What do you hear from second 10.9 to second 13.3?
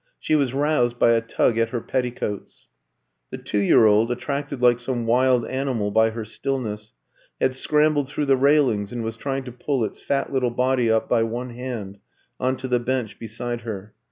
by one hand on to the bench